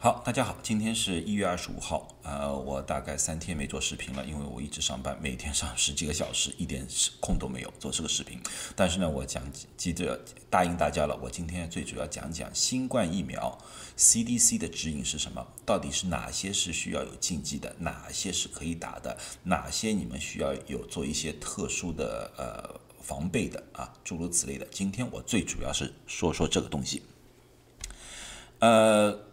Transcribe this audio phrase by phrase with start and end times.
[0.00, 6.86] 好，大家好，今天是一月二十五号，呃，我大概三天没做视频了，因为我一直上班，每天上十几个小时，一点
[7.18, 8.40] 空都没有做这个视频。
[8.76, 9.42] 但是呢，我讲
[9.76, 13.58] 记得答应大家了，我今天最主要讲讲新冠疫苗
[13.96, 24.64] CDC 的指引是什么，到底是哪些是需要有禁忌的，哪些是可以打的，哪些你们需要有做一些特殊的呃防备的啊，诸如此类的。
[24.70, 27.02] 今天我最主要是说说这个东西，
[28.60, 29.26] 呃。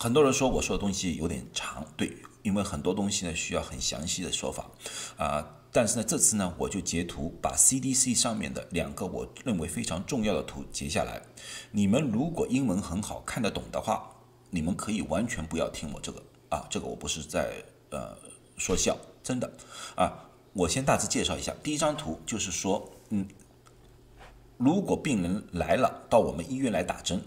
[0.00, 4.70] 很多人说我说的东西有点长，对，因为很多东西呢需要很详细的说法，
[5.16, 11.20] 啊，但是呢这次呢我就截图把 CDC 上面的两个我认为非常重要的图截下来，
[11.72, 14.08] 你们如果英文很好看得懂的话，
[14.50, 18.16] 你们可以完全不要听我这个啊，这个我不是在呃
[18.56, 19.52] 说笑，真的
[19.96, 23.26] 啊，我先大致介绍一下，第一张图就是说，嗯，
[24.58, 27.20] 如果病人来了到我们医院来打针。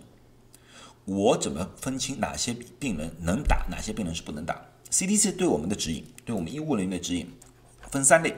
[1.06, 7.28] 我怎么分清哪些病人能打，哪些病人是不能打？CDC 对我们的指引，对我们医务人员的指引
[7.90, 8.36] 分三类。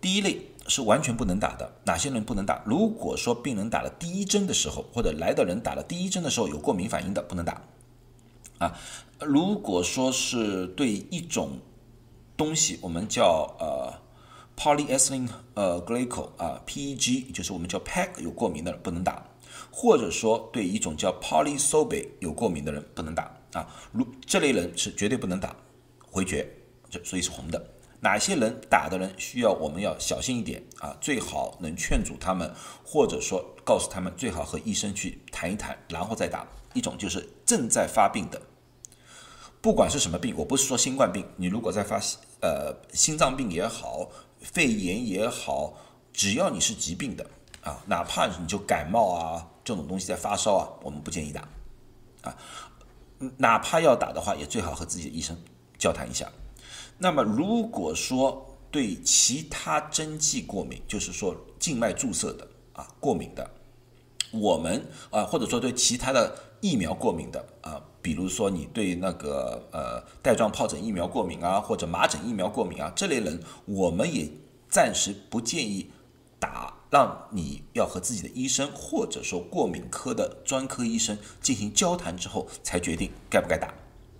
[0.00, 2.62] 第一类是完全不能打的，哪些人不能打？
[2.64, 7.62] 如果说病人打了第一针的时候，或者来的人打了第一针的时候有过敏反应的，不能打。
[8.58, 8.74] 啊，
[9.20, 11.58] 如果说是对一种
[12.36, 13.92] 东西，我们叫呃
[14.56, 19.22] polyethylene 呃 glycol 啊 PEG，就是我们叫 PEG 有过敏的，不能打。
[19.70, 25.54] 或者说对一种叫 polysorbate 有过敏的人不能打啊，如这类人是绝对不能打，
[26.10, 26.48] 回绝，
[26.90, 27.64] 这所以是红的。
[28.02, 30.96] 哪些人打的人需要我们要小心一点啊？
[31.00, 32.50] 最好能劝阻他们，
[32.84, 36.46] 或者说告诉他们最好和医生去谈一谈，然后再打。
[36.72, 38.40] 一种就是正在发病的，
[39.60, 42.00] 不管是什么病，我不是说新冠病，你如果在发
[42.40, 44.08] 呃心脏病也好，
[44.40, 45.74] 肺炎也好，
[46.12, 47.26] 只要你是疾病的。
[47.62, 51.48] 啊，哪怕你就感冒啊这种东西在发烧啊，我们不建议打，
[52.22, 52.36] 啊，
[53.36, 55.36] 哪怕要打的话，也最好和自己的医生
[55.78, 56.28] 交谈一下。
[56.98, 63.48] 那么如果说对其他针剂过敏，就是说静脉注射的啊过敏的，
[64.32, 74.28] 我们啊或者说对其他的疫苗过敏的啊，比如说你对那个呃带状疱疹疫苗过敏啊，或者麻疹疫苗过敏啊这类人，我们也
[74.68, 75.92] 暂时不建议。
[76.90, 83.72] 让你要和自己的医生，或者说过敏科的专科医生进行交谈之后，才决定该不该打，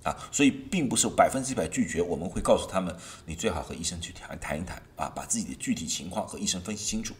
[0.05, 7.13] 啊，所以并不是百分之一百拒绝，我们会告诉他们，你最好和医生去谈谈一谈，啊，把自己的具体情况和医生分析清楚。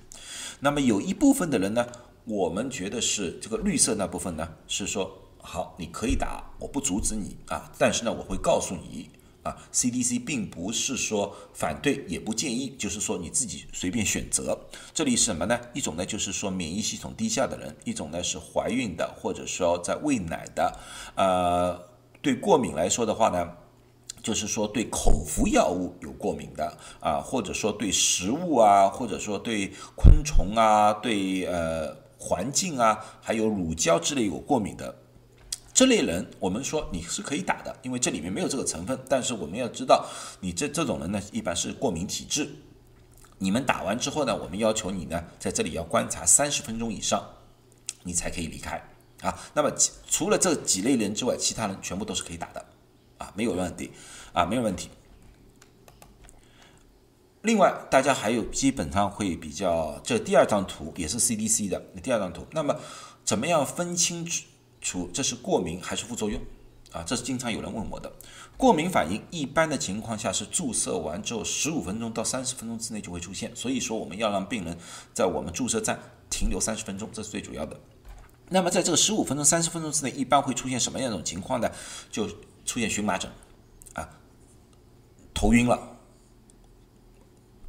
[0.61, 1.85] 那么有一部分的人呢，
[2.25, 9.11] 我们觉得是这个绿色那部分呢，是说好你可以打，我不阻止你啊，但是呢，我会告诉你。
[9.43, 14.59] 啊，CDC 并不是说反对，也不建议，就是说你自己随便选择。
[14.93, 15.59] 这里是什么呢？
[15.73, 20.79] 一种呢就是说免疫系统低下的人，一种呢是怀孕的，或者说在喂奶的。
[21.15, 21.81] 呃，
[22.21, 23.51] 对过敏来说的话呢，
[24.23, 34.95] 就是说对口服药物有过敏的啊，或者说对食物啊，或者说对昆虫啊，对呃环境啊，还有乳胶之类有过敏的。
[35.73, 38.99] 这类人，我们说你是可以打的，因为这里面没有这个成分。
[39.09, 40.07] 但是我们要知道，
[40.41, 42.49] 你这这种人呢，一般是过敏体质。
[43.39, 47.25] 你们打完之后呢，我们要求你呢，在这里要观察三十分钟以上，
[48.03, 48.77] 你才可以离开
[49.23, 49.39] 啊。
[49.55, 49.73] 那么
[50.07, 52.63] 除了这几类人之外，其他人全部都是可以打的
[53.17, 53.93] 啊，没有问题
[54.35, 54.91] 啊，没有问题。
[57.43, 62.47] 另外，大家还有基本上会比较，这第二张图也是 CDC 的第二张图。
[62.51, 62.77] 那么
[63.25, 64.27] 怎么样分清
[64.81, 65.09] 除？
[65.13, 66.41] 这是过敏还是副作用
[66.93, 67.03] 啊？
[67.07, 68.13] 这是经常有人问我的。
[68.57, 74.77] 过敏反应一般的情况下是注射完之后十五分钟到三十分钟之内就会出现，所以说我们要让病人
[75.15, 75.99] 在我们注射站
[76.29, 77.81] 停留三十分钟，这是最主要的。
[78.51, 81.71] 那么在这个十五分钟、三十分钟之内，一般会出现什么样一种情况呢？
[82.11, 82.29] 就
[82.67, 83.31] 出现荨麻疹
[83.95, 84.09] 啊，
[85.33, 85.97] 头晕了，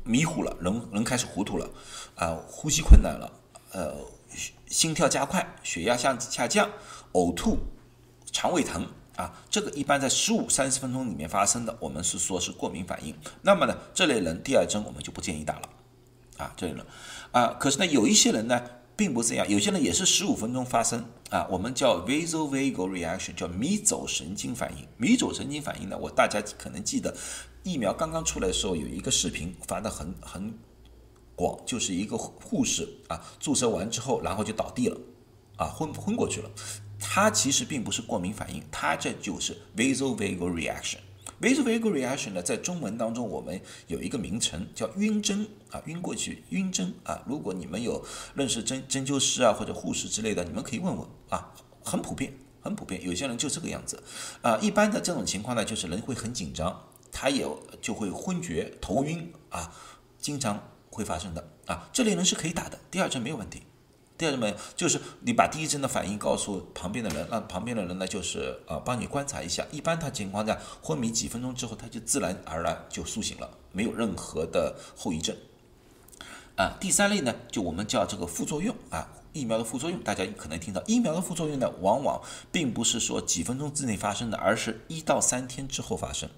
[0.03, 1.69] 迷糊了，人人开始糊涂了
[2.15, 3.31] 啊，呼吸困难了，
[3.71, 3.95] 呃。
[4.67, 6.69] 心跳加快，血压下下降，
[7.13, 7.57] 呕吐，
[8.31, 8.87] 肠胃疼
[9.17, 13.13] 啊，这个一般在十五三十分钟里面发生的，我们是说是过敏反应。
[13.41, 15.69] 那么呢，这类人第二针我们就不建议打了
[16.37, 16.85] 啊，这类人
[17.31, 18.61] 啊，可是呢，有一些人呢，
[18.95, 24.87] 并不这样，有些人也是十五分钟发生啊，我们叫 vasovagal reaction，叫迷走神经反应。
[24.97, 27.13] 迷走神经反应呢，我大家可能记得，
[27.63, 30.57] 疫苗刚刚出来的时候有一个视频发的很很。
[31.41, 34.97] 广就是一个护士啊，注射完之后，然后就倒地了，
[35.57, 36.51] 啊，昏昏过去了。
[36.99, 40.99] 它其实并不是过敏反应，它这就是 vasovagal reaction。
[41.41, 47.19] vasovagal reaction 呢，在中文当中我们有一个名称叫晕针啊，晕过去晕针啊。
[47.25, 48.05] 如果你们有
[48.35, 51.51] 认识针针灸师啊或者护士之类的，你们可以问问啊，
[51.83, 53.03] 很普遍很普遍。
[53.03, 54.03] 有些人就这个样子，
[54.43, 56.79] 啊，一般的这种情况呢，就是人会很紧张，
[57.11, 57.43] 他也
[57.81, 59.73] 就会昏厥、头晕啊，
[60.19, 60.61] 经常
[60.91, 61.89] 会发生的啊。
[61.91, 63.63] 这类人是可以打的，第二针没有问题。
[64.17, 69.65] 第二针就是你把第一针的反应告诉旁边的人，让旁边的人呢就是呃帮你观察一下。
[69.71, 75.35] 一般他情况下昏迷几分钟之后，他就自然而然就苏醒了，没有任何的后遗症。
[76.55, 82.21] 啊，第三类呢，就我们叫这个副作用啊，疫苗的副作用，大家可能听到疫苗的副作用呢，往往
[82.51, 86.29] 并不是说几分钟之内发生的，而是一到三天之后发生。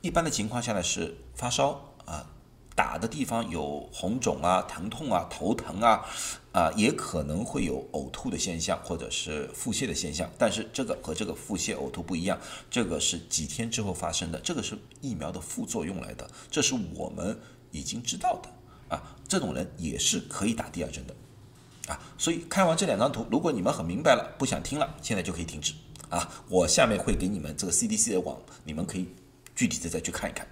[0.00, 2.33] 一般的情况下呢是发烧啊。
[2.74, 6.04] 打的地方有红肿啊、疼痛啊、头疼啊，
[6.52, 10.28] 啊，也可能会有呕吐的现象或者是腹泻的现象。
[10.36, 12.38] 但是这个和这个腹泻、呕吐不一样，
[12.68, 17.38] 这个是几天之后发生的，这个是疫苗的副作用来的，这是我们
[17.70, 19.16] 已经知道的啊。
[19.28, 21.14] 这种人也是可以打第二针的
[21.86, 22.00] 啊。
[22.18, 25.74] 所以看完这两张图，如果你们很明白了，不想听了，现在就可以停止
[26.08, 26.28] 啊。
[26.48, 29.06] 我下面会给你们这个 CDC 的网，你们可以
[29.54, 30.44] 具体的再去看一看。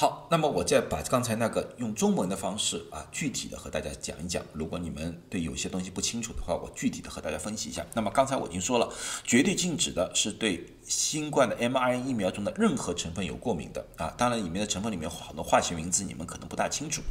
[0.00, 4.40] 好，那么我再把刚才那个用中文的方式啊，具体的和大家讲一讲。
[4.52, 7.84] 如果你们对有些东西不清楚的话，我具体的和大家分析一下。
[7.94, 8.88] 那么刚才我已经说了，
[9.24, 14.14] 绝对禁止的是对新冠的 mRNA 疫苗中的任何成分有过敏的啊。
[14.16, 17.02] 当然，里面的成分里面很多化学名字你们可能不大清楚。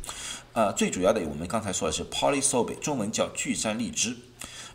[0.54, 4.16] 呃，最主要的我们刚才说的是 polysorb，中文叫聚山荔枝。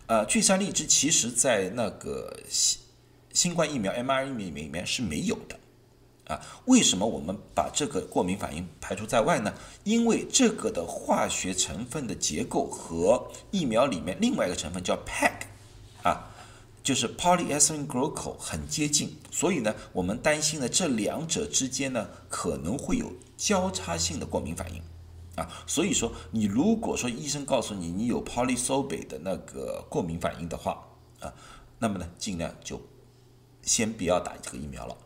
[0.06, 2.78] 呃，聚山荔枝其实在那个新
[3.32, 5.58] 新冠疫苗 mRNA 里面里面是没有的。
[6.32, 9.52] 啊，为什么我们把这个过敏反应排除在外呢？
[9.84, 15.32] 因为这个的化学成分的结构和疫苗里面另外一个成分叫 PEG，
[16.02, 16.30] 啊，
[16.82, 24.82] 就是 polyethylene glycol 很接近，所以呢，我们担心呢这两者之间呢可能会有交叉性的过敏反应，
[25.36, 30.82] 啊，所以说你如果说医生告诉你你有 polysorb 的那个过敏反应的话，
[31.20, 31.30] 啊，
[31.78, 32.80] 那么呢尽量就
[33.60, 34.96] 先不要打这个疫苗了。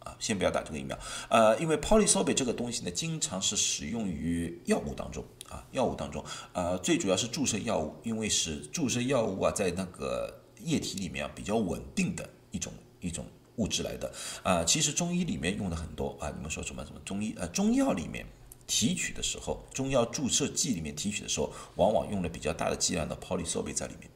[0.00, 0.98] 啊，先不要打这个疫苗，
[1.28, 13.24] 呃，因为 polysorbate 这个东西呢，经常是使用于药物当中啊，药物当中，呃，最主要是注射药物，因为是注射药物啊，在那个液体里面啊比较稳定的一种一种
[13.56, 14.12] 物质来的
[14.42, 14.64] 啊。
[14.64, 18.26] 其实中医里面用的很多啊，你们说什么什么中医呃中药里面
[18.66, 24.09] 提取的时候，中药注射剂里面提取的时候，往往用了比较大的剂量的 polysorbate 在里面。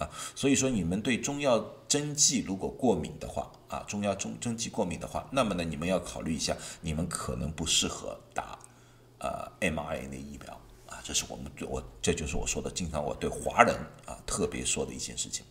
[0.00, 8.58] 啊，所以说你们对中药针剂如果过敏的话，啊，中药中针剂过敏的话，那么呢，你们要考虑一下，你们可能不适合打，
[9.18, 10.54] 呃，mRNA 疫苗
[10.88, 13.76] 啊，这是我们我，这就是我说的，经常我对华人
[14.06, 15.44] 啊特别说的一件事情。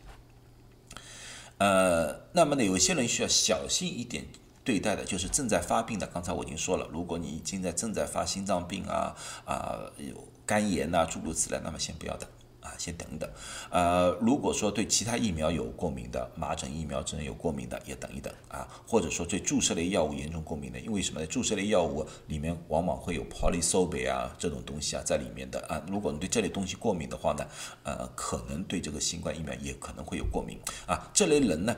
[1.60, 4.26] 呃，那么呢，有些人需要小心一点
[4.64, 6.08] 对待的，就是正在发病的。
[6.08, 9.16] 刚才我已经说了，如果你已经在正在发心脏病啊
[9.46, 12.26] 啊，有肝炎呐，诸如此类，那么先不要打。
[12.70, 13.28] 啊，先等等，
[13.72, 18.68] 呃，如果说对其他疫苗有过敏的，麻疹疫苗之类有过敏的，也等一等啊。
[18.88, 21.26] 或者说对注射类药物严重过敏的，因为什么呢？
[21.26, 25.82] 注射类药物里面往往会有 polysorb 啊这种东西啊在里面的啊。
[25.88, 27.46] 如果你对这类东西过敏的话呢，
[27.84, 31.10] 呃，可能对这个新冠疫苗也可能会有过敏啊。
[31.14, 31.76] 这类人呢，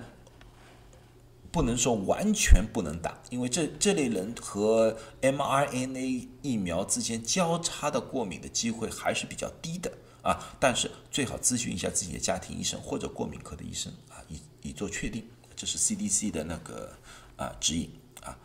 [1.51, 9.91] 不能说完全不能打，因为这这类人和 mRNA 疫苗之间交叉的过敏的机会还是比较低的。
[10.21, 15.27] 啊，但是最好咨询一下自己的家庭医生或者过敏科的医生啊，以以做确定。
[15.55, 16.97] 这是 CDC 的那个
[17.37, 17.91] 啊指引
[18.23, 18.37] 啊。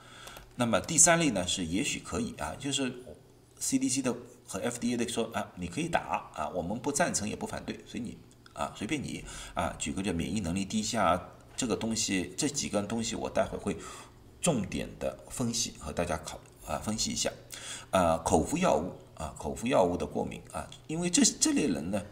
[0.57, 3.03] 那么第三类呢是也许可以啊，就是
[3.61, 4.15] CDC 的
[4.47, 8.17] 和 FDA 的说啊，你可以打啊，我们不赞成也不反对，随你
[8.53, 9.75] 啊，随便你啊。
[9.79, 13.77] 举个叫免疫能力低下这个东西，这几个东西我待会会
[14.41, 17.31] 重点的分析和大家考啊分析一下
[17.91, 18.93] 啊，口服药物。
[19.17, 22.03] 啊，口服药物的过敏啊，因为这这类人呢，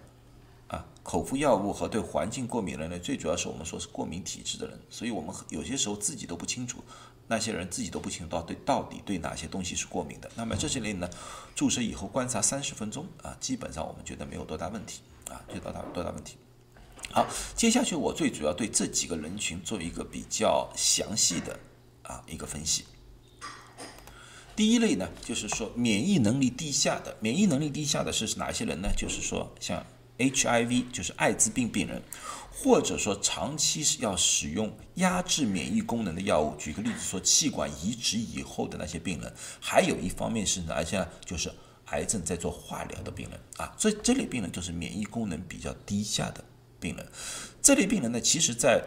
[0.69, 6.83] 啊，口服药物和对环境过敏的人呢，最主要是我们说是过敏体质的人，所以我们有些时候自己都不清楚，
[7.29, 10.31] 那些人自己都不清楚到对到底对哪些东西是过敏的。
[10.35, 11.07] 那么这些人呢，
[11.55, 16.39] 注射以后观察三十分钟啊，基本上我们觉得没有多大问题啊，没有多大多大问题。
[17.11, 21.61] 好，接下去我最主要对这几个人群做一个比较详细的
[22.05, 22.87] 啊一个分析。
[24.57, 28.89] 第一类呢，就是说免疫能力低下的，免疫能力低下的是哪些人呢？
[28.97, 29.85] 就是说像
[30.19, 32.01] HIV，就是艾滋病病人，
[32.53, 36.55] 或者说长期是要使用压制免疫功能的药物。
[36.57, 41.09] 举个例子说，气管移植以后的那些病人，还有一方面是哪些呢？
[41.25, 41.51] 就是
[41.87, 43.75] 癌症在做化疗的病人啊。
[43.77, 46.45] 所以这类病人就是免疫功能比较低下的
[46.79, 47.05] 病人。
[47.61, 48.85] 这类病人呢，其实在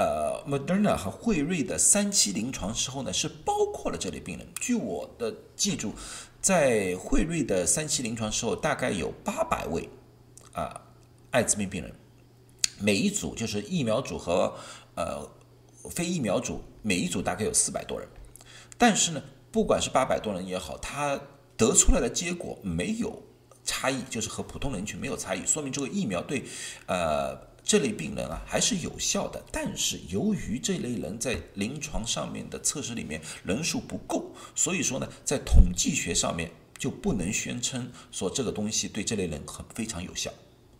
[0.00, 4.46] 呃，Moderna 和辉瑞的三期临床之后呢，是包括了这类病人。
[4.58, 5.92] 据我的记住，
[6.40, 9.86] 在辉瑞的三期临床时候，大概有八百位
[10.54, 10.80] 啊
[11.32, 11.92] 艾滋病病人。
[12.78, 14.54] 每一组就是疫苗组和
[14.94, 15.30] 呃
[15.90, 18.08] 非疫苗组，每一组大概有四百多人，
[18.78, 21.20] 但是呢，不管是八百多人也好，他
[21.58, 23.22] 得出来的结果没有
[23.66, 26.42] 差异，就是和普通人群没有差异，说明这个疫苗对
[26.86, 29.40] 呃这类病人啊还是有效的。
[29.52, 40.32] 但是由于这类人在临床上面的测试里面人数不够，所以说呢，在统计学上面就不能宣称说这个东西对这类人很非常有效。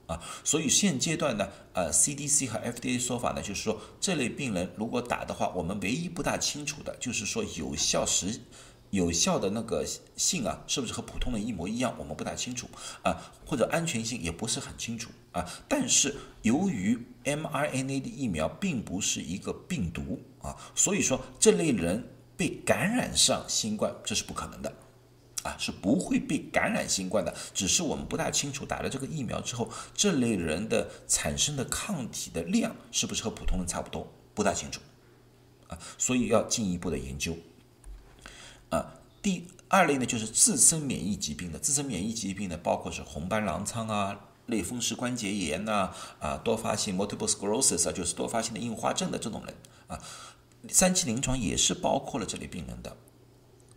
[0.08, 8.40] 啊，所以现阶段呢，呃，CDC 和 FDA 说法呢，就是说这类病人如果打的话，我们唯一不大清楚的就是说有效时
[8.90, 9.84] 有效的那个
[10.16, 12.68] 性啊，是不是和普通人一模一样，我们不大清楚
[13.02, 15.48] 啊，或者安全性也不是很清楚啊。
[15.68, 22.04] 但是由于 mRNA 的疫苗并不是一个病毒啊，所以说这类人
[22.36, 24.72] 被感染上新冠这是不可能的。
[25.42, 34.82] 啊，是不会被感染新冠的，只是我们不大清楚打了这个疫苗之后，这类人的产生的抗体的量是不是和普通人差不多，不大清楚，
[35.68, 37.34] 啊，所以要进一步的研究。
[38.70, 49.54] 啊，第二类呢就是自身免疫疾病的，自身免疫疾病呢包括是红斑狼疮啊、类风湿关节炎呐、啊多发性 multiple sclerosis 啊，就是多发性的硬化症的这种人
[49.86, 50.00] 啊，
[50.68, 52.96] 三期临床也是包括了这类病人的。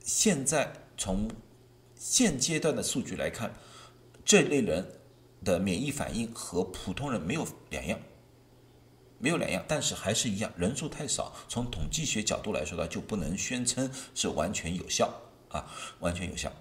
[0.04, 1.30] 现在从
[1.96, 3.54] 现阶段的数据来看，
[4.26, 5.00] 这类人
[5.44, 8.00] 的免疫反应和普通人没有两样，
[9.24, 11.34] 没有两样，但是还是一样，人数太少。
[11.48, 15.14] 从统计学角度来说呢，就不能宣称是完全有效
[15.48, 15.66] 啊，
[16.00, 16.52] 完全有效。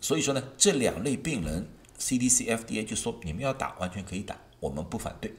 [0.00, 5.34] 所以说呢，这两类病人，CDC、FDA 就说你们要打，完全可以打，我们不反对。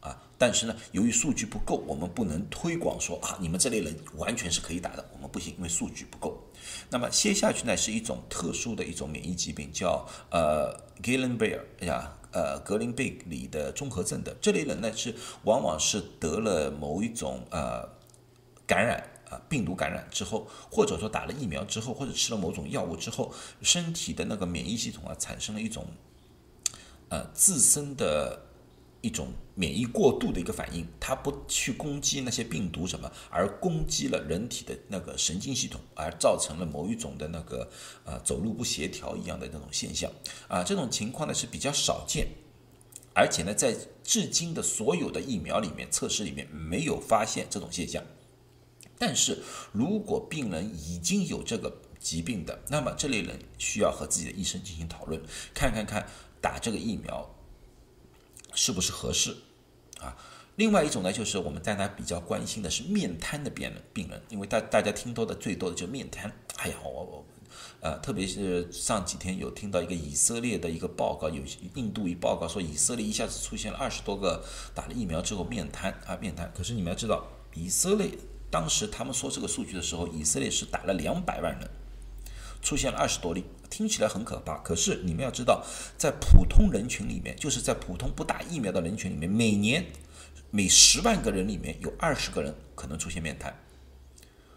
[0.00, 6.42] 啊，但是呢，由于数据不够，我们不能推广说啊，你们这类人完全是可以打的，我们不行，因为数据不够。
[6.88, 17.88] 那么接下去呢，是一种特殊的一种免疫疾病，叫呃 g 林 l 贝尔呀，呃格林贝里的综合症的这类人呢，是往往是得了某一种呃
[18.66, 23.32] 感染啊病毒感染之后，或者说打了疫苗之后，或者吃了某种药物之后，
[23.62, 25.86] 身体的那个免疫系统啊产生了一种
[27.08, 28.46] 呃自身的。
[29.02, 37.70] 一种免疫过度的一个反应，它不去攻击那些病毒什么，而攻击了人体的那个神经系统，而造成了某一种的那个
[38.04, 40.10] 呃走路不协调一样的那种现象
[40.48, 42.28] 啊，这种情况呢是比较少见，
[43.14, 48.04] 而且呢在至今的所有的疫苗里面测试里面没有发现这种现象。
[48.98, 49.42] 但是
[49.72, 55.18] 如果病人已经有这个疾病的，那么这类人需要和自己的医生进行讨论，
[55.54, 56.06] 看看看
[56.40, 57.34] 打这个疫苗。
[58.62, 59.34] 是不是合适
[60.00, 60.14] 啊？
[60.56, 66.30] 另外一种呢，就是我们大家比较关心的是面瘫的病人，病人，因为大大家听到的最多的就是面瘫。
[66.58, 67.24] 哎呀，我我
[67.80, 71.42] 呃，特别是上几天有听到一个以色列的一个报告，有
[71.74, 76.52] 印度一报告说，以色列一下子出现了二十多个打了疫苗之后面瘫啊面瘫。
[76.54, 78.10] 可是你们要知道，以色列
[78.50, 81.70] 当时他们说这个数据的时候，以色列是打了两百万人。
[82.62, 84.58] 出现了二十多例，听起来很可怕。
[84.58, 85.64] 可是你们要知道，
[85.96, 89.86] 在普通人群里面，就是在普通不打疫苗的人群里面，每年
[90.50, 93.54] 每十万个人里面有二十个人可能出现面瘫。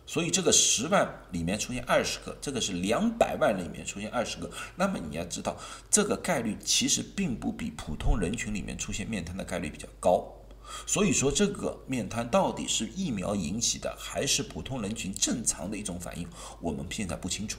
[0.05, 4.51] 所以这个十万里面出现二十个，这个是两百万里面出现二十个。
[4.75, 5.57] 那么你要知道，
[5.89, 10.29] 这个概率其实并不比普通人群里面出现面瘫的概率比较高。
[10.85, 16.27] 所以说，这个面瘫到底是疫苗引起的，还是普通人群正常的一种反应，
[16.59, 17.57] 我们现在不清楚。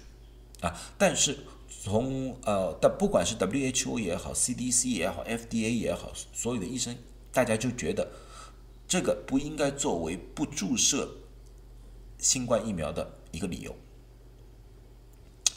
[0.64, 6.96] 啊，但是从呃，但不管是 WHO 也好，CDC 也好，FDA 也好，所有的医生，
[7.32, 8.10] 大家就觉得
[8.88, 11.08] 这个不应该作为不注射
[12.18, 13.76] 新冠疫苗的一个理由。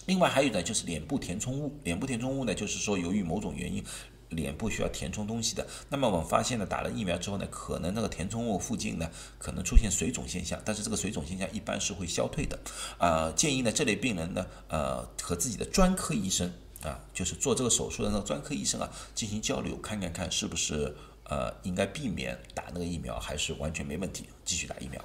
[0.08, 3.84] 另外还有呢，就是脸部填充物，脸部填充物呢，就是说由于某种原因。
[4.30, 12.60] 脸部需要填充东西的，那么我们发现呢，打了疫苗之后呢，可能那个填充物附近呢，可能出现水肿现象，但是这个水肿现象一般是会消退的，
[12.98, 20.94] 啊，建议呢这类病人呢，呃，和自己的专科医生啊，就是做这个手术的那个专科医生啊，进行交流，看看看是不是
[21.24, 25.02] 呃应该避免打那个疫苗，还是完全没问题，继续打疫苗，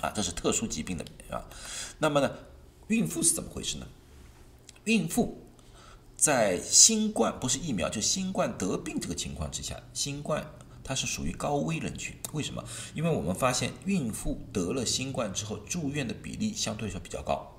[0.00, 1.42] 啊，这是特殊疾病的啊，
[1.98, 2.30] 那么呢，
[2.86, 3.86] 孕妇是怎么回事呢？
[4.84, 5.41] 孕妇。
[6.22, 10.46] 在新冠不是疫苗，就新冠得病这个情况之下，新冠
[10.84, 12.14] 它是属于高危人群。
[12.32, 12.62] 为什么？
[12.94, 17.50] 因为我们发现孕妇得了新冠之后住院的比例相对来说比较高，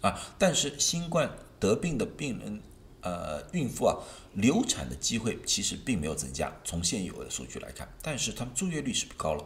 [0.00, 2.60] 啊，但是新冠得病的病人，
[3.02, 3.98] 呃，孕妇啊，
[4.34, 6.52] 流产的机会其实并没有增加。
[6.64, 9.44] 从现有的数据来看，但是他们住院率是不高了。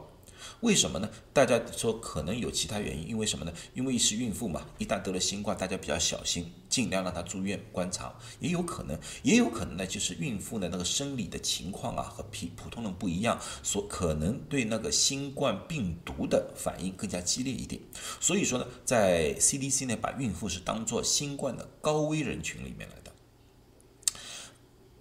[0.60, 1.08] 为什么呢？
[1.32, 3.52] 大家说可能有其他原因，因为什么呢？
[3.74, 8.14] 因为是孕妇嘛，一旦得了新冠，大家比较小心，尽量让她住院观察。
[8.40, 17.80] 也有可能，也有可能呢，就是孕妇呢那个生理的情况啊和普普通人不一样，所可能对那个新冠病毒的反应更加激烈一点。
[18.20, 23.12] 所以说呢，在 CDC 呢把孕妇是当做新冠的高危人群里面来的。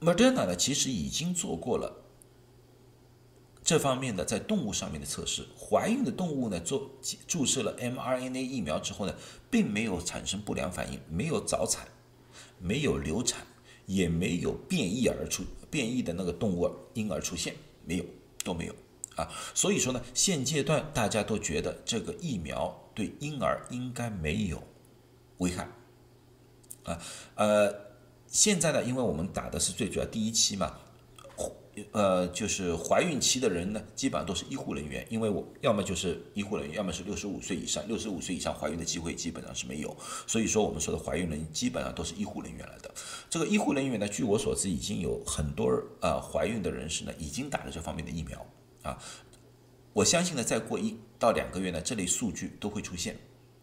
[0.02, 2.02] Moderna 呢其实已经做过了。
[3.63, 6.91] 这方面的在动物上面的测试，怀孕的动物呢做
[7.25, 9.15] 注射了 mRNA 疫苗之后呢，
[9.50, 11.88] 并没有产生不良反应，没有早产，
[12.60, 13.48] 没有流产，
[13.86, 17.55] 也没有变异而出变异的那个动物婴儿出现，
[17.86, 18.05] 没有
[18.43, 18.75] 都没有
[19.15, 19.29] 啊。
[19.53, 24.62] 所以说呢，现阶段大家都觉得这个疫苗对婴儿应该没有
[25.38, 25.70] 危害
[26.84, 27.00] 啊。
[27.36, 27.74] 呃，
[28.27, 30.79] 现在呢，因为我们打的是最主要第一期嘛。
[31.92, 39.96] 呃，就是怀孕期的人呢，基本上都是医护人员，因为我要么就是医护人员，要么是六十五岁以上，六十五岁以上怀孕的机会基本上是没有。
[40.27, 42.94] 所以说，我们说的怀孕人基本上都是医护人员来的。
[43.27, 45.68] 这个医护人员呢，据我所知，已经有很多
[46.00, 48.46] 呃怀孕的人士呢，已经打了这方面的疫苗
[48.84, 48.96] 啊。
[49.94, 53.18] 我相信呢，再过一到两个月呢，这类数据都会出现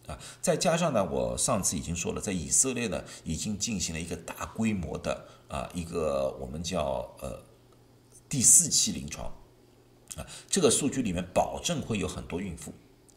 [0.09, 0.19] 啊。
[0.41, 7.50] 再加上呢，我上次已经说了，在以色列呢，已经进行了一个大规模的啊，一个我们叫呃。
[8.31, 9.27] 第四期临床，
[10.17, 12.73] 啊，这个数据里面保证会有很多孕妇，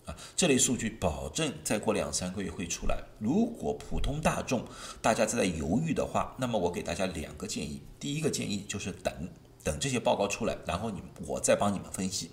[0.06, 2.98] 啊，这类数据保证再过两三个月会出来。
[3.20, 4.66] 如果普通大众
[5.04, 7.80] 大家在犹豫的话，那么我给大家两个建议。
[8.00, 9.30] 第一个建议就是等
[9.64, 12.32] 等这些报告出来，然后你我再帮你们分析。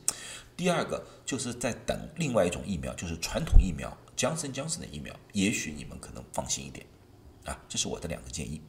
[0.57, 6.87] 第二个就是在等另外一种疫苗，就是传统疫苗，江森江森的疫苗，也许你们可能放心一点，
[7.45, 8.63] 啊，这是我的两个建议。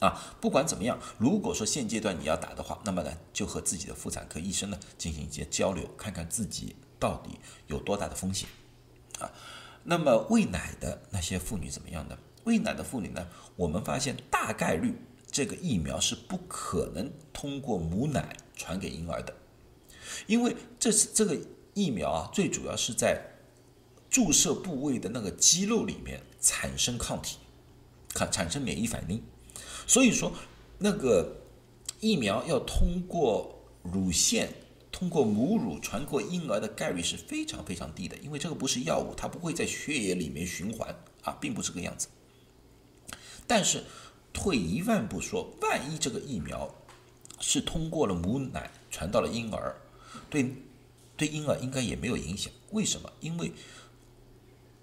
[0.00, 8.48] 啊，不管怎么样，如果说现阶段你要打的话，那么呢，就和自己的妇产科医生呢进行一些交流，看看自己到底有多大的风险。
[9.18, 9.32] 啊，
[9.82, 12.16] 那么喂奶的那些妇女怎么样呢？
[12.44, 13.26] 喂奶的妇女呢，
[13.56, 14.94] 我们发现大概率
[15.30, 19.34] 这个疫苗是不可能通过母奶传给婴儿的，
[20.26, 21.36] 因为这是这个
[21.74, 23.20] 疫苗啊，最主要是在
[24.08, 27.38] 注射部位的那个肌肉里面产生抗体，
[28.14, 29.22] 看产生免疫反应。
[29.88, 30.30] 所以说，
[30.78, 31.38] 那个
[31.98, 34.52] 疫苗要通过乳腺、
[34.92, 42.06] 通过母乳传过婴儿的概率是非常非常低的，因为这个不是药物，它不会在血液里面循环啊，并不是这个样子。
[43.46, 43.82] 但是
[44.30, 46.72] 退一万步说，万一这个疫苗
[47.40, 49.74] 是通过了母奶传到了婴儿，
[50.28, 50.54] 对
[51.16, 52.52] 对婴儿应该也没有影响。
[52.72, 53.10] 为什么？
[53.20, 53.50] 因为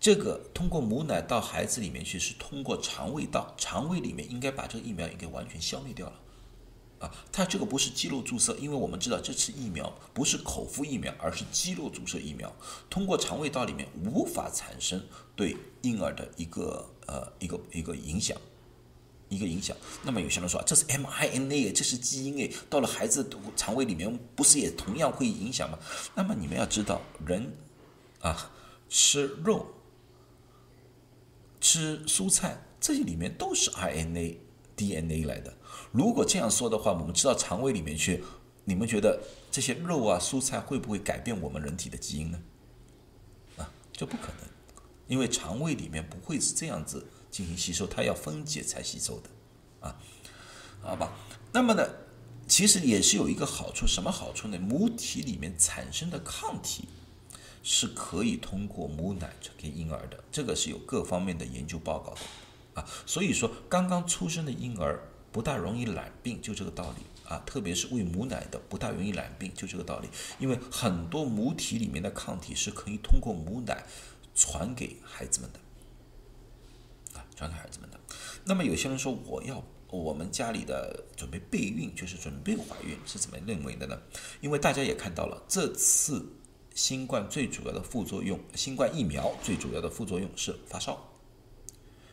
[0.05, 6.13] 这个通过母奶到孩子里面去，是通过肠胃道，肠胃里面应该把这个疫苗应该完全消灭掉了，
[6.99, 12.55] 啊，它这个不是肌肉注射，因为我们知道这次疫苗不是口服疫苗，而是肌肉注射疫苗，
[12.87, 15.03] 通过肠胃道里面无法产生
[15.35, 18.37] 对婴儿的一个呃一个一个影响，
[19.29, 19.75] 一个影响。
[20.03, 25.79] 那么有些人说这是 mRNA，这是基因诶，到了孩子肠胃里面不是也同样会影响吗？
[26.13, 27.51] 那么你们要知道，人
[28.21, 28.51] 啊
[28.87, 29.65] 吃肉。
[31.65, 34.37] 吃蔬菜，这些里面都是 RNA、
[34.75, 35.51] DNA 来的。
[35.91, 38.23] 如果这样说的话，我们吃到肠胃里面去，
[38.65, 42.39] 你们觉得这些肉啊、蔬菜会不会改变我们人体的基因呢？
[43.57, 44.47] 啊，这不可能，
[45.07, 49.29] 因为肠胃里面不会是这样子进行吸收，它要分解才吸收的。
[49.79, 49.97] 啊，
[50.83, 51.17] 好吧。
[51.51, 51.83] 那么呢，
[52.47, 54.59] 其实也是有一个好处，什么好处呢？
[54.59, 56.87] 母体里面产生的抗体。
[57.67, 62.87] 是可以通过母奶传给婴儿的，这个是有各方面的研究报告的啊。
[63.07, 65.01] 所以说，刚刚出生的婴儿
[65.31, 67.41] 不大容易染病，就这个道理啊。
[67.43, 70.07] 特别是喂母奶的，不大容易染病，就这个道理。
[70.37, 73.83] 因为很多母体里面的抗体是可以通过母奶
[74.35, 77.99] 传给孩子们的啊，传给孩子们的。
[78.43, 83.99] 那么有些人说，我要我们家里的准备备孕，就是准备怀孕，是怎么认为的呢？
[84.39, 86.23] 因为大家也看到了这次。
[86.75, 91.09] 新冠最主要的副作用，新冠疫苗最主要的副作用是发烧，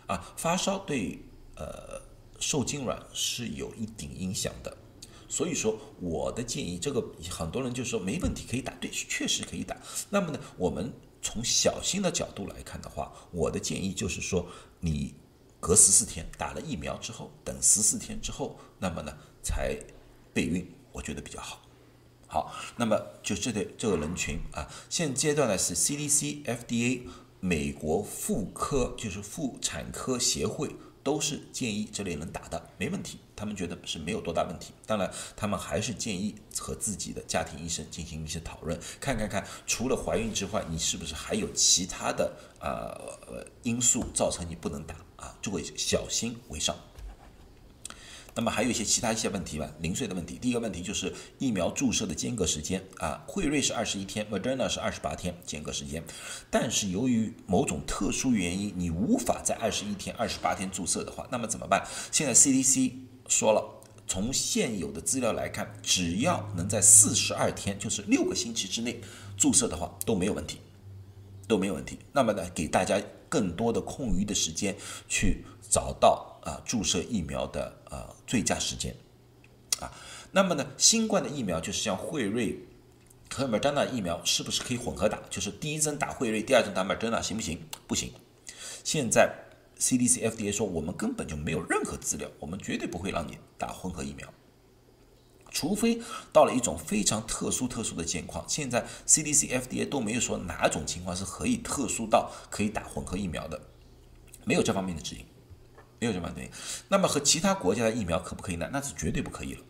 [0.07, 1.18] 啊，发烧对
[1.57, 2.01] 呃
[2.38, 4.77] 受精卵是有一定影响的，
[5.29, 9.77] 所以说我的建议，这个很多人就说没问题可以打，对，确实可以打。
[10.11, 14.46] 那么呢，我们从小心的角度来看的话，我的建议就是说，
[14.79, 15.12] 你
[15.59, 19.77] 隔十四天打了疫苗之后，等十四天之后，那么呢才
[20.33, 21.62] 备孕，我觉得比较好。
[22.33, 27.03] 好，那么就这对这个人群啊，现阶段呢是 CDC、FDA、
[27.40, 33.18] 美国妇科就是妇产科协会都是建议这类人打的，没问题。
[33.37, 34.73] 他们觉得是没有多大问题。
[34.87, 45.37] 当然，他们还是建议和自己的家庭医生进行一些讨论，看看看，除了怀孕之外，你是不是还有其他的呃因素造成你不能打啊？
[45.42, 46.75] 这个小心为上。
[48.35, 50.38] 那么还有一些其他一些问题吧，零碎的问题。
[50.40, 56.03] 第一个问题就是疫苗注射的间隔时间啊，辉瑞是二十一天，Moderna 是二十八天间隔时间。
[56.51, 61.87] 但是由于某种特殊原因，你无法在二十一天、二十八天注射的话，那么怎么办？
[62.11, 62.92] 现在 CDC
[63.29, 63.62] 说了，
[64.07, 69.03] 从现有的资料来看，只要能在四十二天，就是六个星期之内
[69.37, 70.59] 注射的话，都没有问题，
[71.47, 71.99] 都没有问题。
[72.12, 74.75] 那么呢，给大家更多的空余的时间
[75.07, 76.32] 去找到。
[76.42, 78.94] 啊，注射疫苗的呃最佳时间，
[79.81, 79.90] 啊，
[80.33, 82.59] 那么呢，新冠的疫苗就是像辉瑞
[83.31, 85.18] 和莫德纳疫苗，是不是可以混合打？
[85.31, 87.61] 就是第一针打辉瑞，第二针打莫德纳，行不行？
[87.87, 88.12] 不行。
[88.83, 89.33] 现在
[89.78, 94.28] CDC、FDA 说，我们根本就没有任何资料，我们绝对不会让你打混合疫苗，
[95.50, 96.02] 除非
[96.33, 98.44] 到了一种非常特殊、特殊的情况。
[98.48, 103.61] 现在 CDC、FDA 都没有说哪种情况是可以特殊到可以打混合疫苗的，
[104.44, 105.24] 没有这方面的指引。
[106.02, 106.50] 没有这么对，
[106.88, 108.68] 那么和其他国家的疫苗可不可以呢？
[108.72, 109.60] 那是绝对不可以了，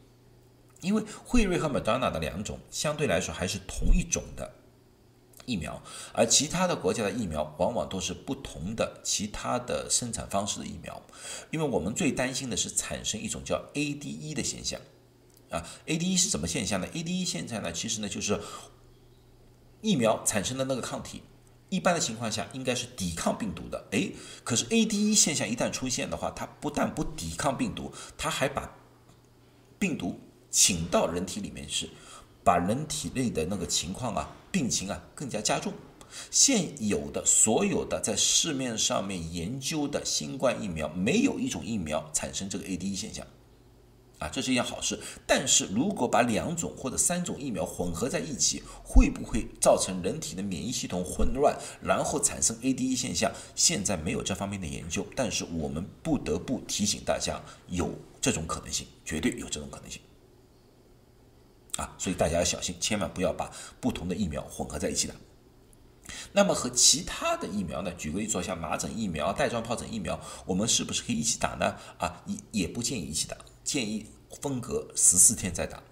[0.81, 4.55] 因为辉瑞和 Moderna 的两种相对来说还是同一种的
[5.45, 5.83] 疫苗，
[6.15, 11.03] 而其他的国家的疫苗往往都是不同的其他的生产方式的疫苗。
[11.51, 14.81] 因为我们最担心的是产生一种叫 ADE 的现象
[15.51, 18.41] 啊，ADE 是什么现象呢？ADE 现象呢，其实呢就是
[19.83, 21.25] 疫苗产生的那个抗体。
[21.73, 24.13] 一般的情况下应该是抵抗病毒的，诶，
[24.45, 28.77] 可是 ADE 现象一旦出现的话，它不但不抵抗病毒，它还把
[29.79, 31.89] 病毒请到人体里面去，
[32.45, 35.73] 把人体内的那个情况啊，病情啊更加加重。
[36.31, 43.27] 现有的所有的在市面上面研究的新冠疫苗，没有一种疫苗产生这个 ADE 现象。
[44.23, 45.01] 啊，这是一件好事。
[45.27, 53.33] 但是如果把两种或者三种疫苗混合在一起，会不会造成人体的免疫系统混乱，然后产生 ADE 现象？
[53.57, 60.01] 现在没有这方面的研究，但是我们不得不提醒大家，有这种可能性，绝对有这种可能性。
[61.77, 65.15] 啊，所以大家要小心，千万不要把不同的疫苗混合在一起的。
[66.33, 67.91] 那么和其他的疫苗呢？
[67.95, 71.75] 举个例子，像麻疹疫苗、带状疱疹疫苗，我们是不是可以一起打呢？
[71.99, 73.37] 啊，也也不建议一起打。
[73.65, 74.07] 建议
[74.41, 75.83] 分隔十四天再打，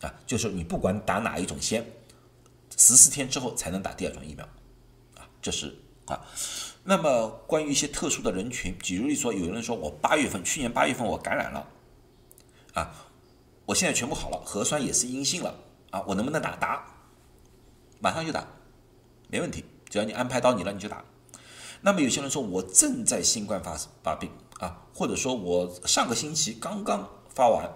[0.00, 1.86] 啊，就是你不管打哪一种先，
[2.76, 4.44] 十四天之后才能打第二种疫苗，
[5.16, 5.76] 啊，这是
[6.06, 6.26] 啊。
[6.84, 11.66] 那么关于一些特殊的人群，举例说，有人说我八月份，去年八月份我感染了，
[12.72, 13.06] 啊，
[13.66, 15.54] 我现在全部好了，核酸也是阴性了，
[15.90, 16.56] 啊，我能不能打？
[16.56, 16.86] 打，
[18.00, 18.46] 马上就打，
[19.28, 21.04] 没问题，只要你安排到你了，你就打。
[21.82, 24.30] 那么有些人说我正在新冠发发病。
[24.60, 27.68] 啊，或者说我上个星期刚刚发完，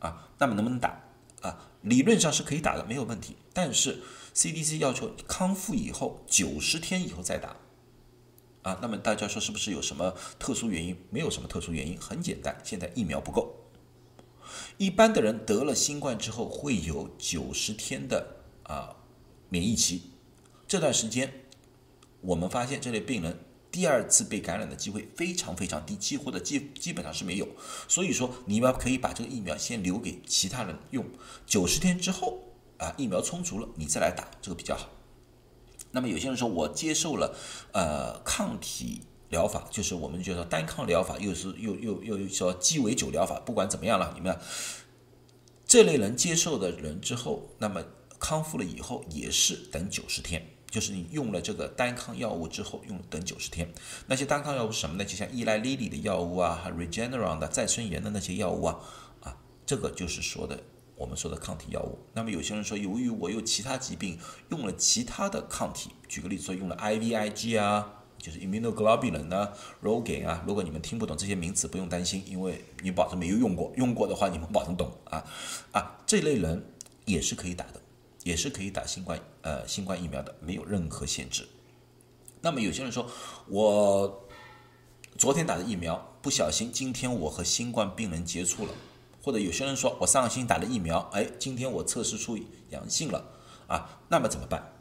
[0.00, 1.00] 啊，那么能不能打？
[1.40, 3.36] 啊，理论上是可以打的，没有问题。
[3.54, 4.02] 但是
[4.34, 7.56] CDC 要求康复以后九十天以后再打，
[8.62, 10.94] 啊，那么大家说是不是有什么特殊原因？
[11.08, 13.54] 没有什么特殊原因，很简单，现在疫苗不够。
[14.76, 18.96] 一般的人得了新冠之后会有九十天的啊
[19.48, 20.10] 免疫期，
[20.68, 21.46] 这段时间
[22.20, 23.38] 我们发现这类病人。
[23.74, 27.48] 第二次被感染的机会非常非常低，几乎的基基本上是没有。
[27.88, 31.04] 所以说，你们可以把这个疫苗先留给其他人用，
[31.44, 32.38] 九十天之后
[32.78, 34.88] 啊，疫苗充足了，你再来打，这个比较好。
[35.90, 37.36] 那么有些人说我接受了
[37.72, 44.38] 呃抗体疗法，就是我们就说单抗疗法，又是又又又说鸡尾酒疗法，不管怎么样了，你们
[45.66, 47.84] 这类人接受的人之后，那么
[48.20, 50.53] 康复了以后也是等九十天。
[50.74, 53.72] 就是你用了这个单抗药物之后，用了等九十天。
[54.08, 55.04] 那些单抗药物什么呢？
[55.04, 58.80] 就像依赖 Lilly 的药物啊，Regeneron 的再生元的那些药物啊，
[59.22, 60.60] 啊，这个就是说的
[60.96, 61.96] 我们说的抗体药物。
[62.12, 70.42] 那么有些人说，由于我有其他疾病，用了其他的抗体，举个例子说，用了 IVIG 啊，就是 Immunoglobulin 啊，Rogaine 啊。
[70.44, 75.24] 如果你们听不懂这些名词，不用担心，因为你保证没有用过，用过的话你们保证懂啊
[75.70, 76.66] 啊，这类人
[77.04, 77.80] 也是可以打的。
[78.24, 81.46] 也是可以打新冠呃新冠疫苗的，没有任何限制。
[82.40, 83.08] 那么有些人说，
[83.46, 84.28] 我
[85.16, 88.72] 昨天打的疫苗，不小心今天我和新冠病人接触了，
[89.22, 92.36] 或者有些人说我上个星期打了疫苗，哎，今天我测试出
[92.70, 93.24] 阳性了
[93.68, 94.73] 啊，那么怎么办？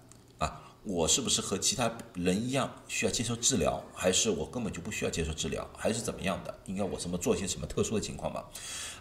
[0.86, 6.54] 我是不是和其他人一样需要接受治疗，还是我根本就不需要接受治疗，还是怎么样的？
[6.65, 8.43] 应该我怎么做些什么特殊的情况吗？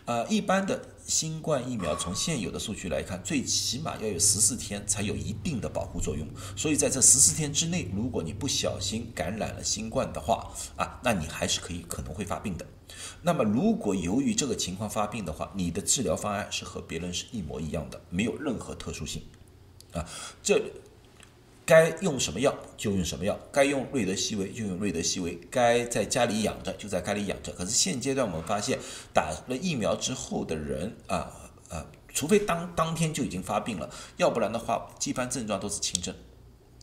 [0.05, 6.25] 呃，一般的新冠疫苗从现有的数据来看，最起码要有十四天才有一定的保护作用。
[6.57, 12.65] 所以在这十四天之内，如果你不小心感染了新冠的话，啊，那你还是可以可能会发病的。
[13.23, 19.23] 那么如果由于这个情况发病的话，你的治疗方案是和别人是一模一样的，没有任何特殊性，
[19.93, 20.07] 啊，
[20.45, 20.63] 这。
[21.65, 27.53] 该用什么药就用什么药，该用瑞德西韦就用瑞德西韦，该在家里养着就在家里养着。
[27.53, 28.79] 可是现阶段我们发现，
[29.15, 31.31] 打了疫苗之后的人啊
[31.71, 36.13] 啊，除非当当天就已经发病了，要不然的话，一般症状都是轻症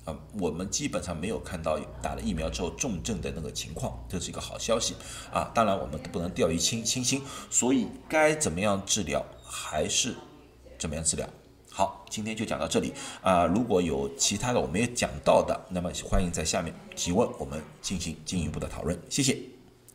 [0.06, 0.18] 啊。
[0.39, 4.96] 我们基本上没有看到打了疫苗之后重症的那个情况，这是一个好消息
[5.32, 5.52] 啊。
[5.54, 10.15] 当然我们不能掉以轻轻心，所以该怎么样治疗还是
[10.78, 11.30] 怎么样治疗。
[11.72, 13.46] 好，今天就讲到这里啊！
[13.46, 19.00] 如果有其他的我没有讲到的，那么欢迎在下面提问，我们进行进一步的讨论。
[19.08, 19.38] 谢谢，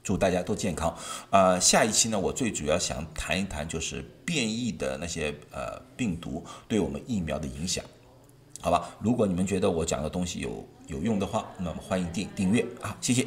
[0.02, 0.96] 祝大家都健康
[1.30, 1.58] 啊！
[1.60, 7.84] 下一期呢，我最主要想谈一谈就是变异的那些呃病毒对我们疫苗的影响，
[8.60, 8.88] 好吧？
[9.00, 12.96] 如果你们觉得我讲的东西有有用的话，那么欢迎订订阅啊！
[13.00, 13.26] 谢谢。